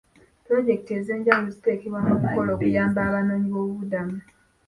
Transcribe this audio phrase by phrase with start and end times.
[0.43, 4.17] Puloojekiti ez'enjawulo ziteekebwa mu nkola okuyamba abanoonyi b'obubuddamu.